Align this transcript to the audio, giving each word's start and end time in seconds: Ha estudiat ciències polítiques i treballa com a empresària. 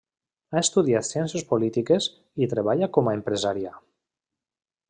Ha 0.53 0.61
estudiat 0.61 1.07
ciències 1.09 1.45
polítiques 1.51 2.09
i 2.45 2.49
treballa 2.57 2.91
com 2.99 3.11
a 3.13 3.17
empresària. 3.21 3.79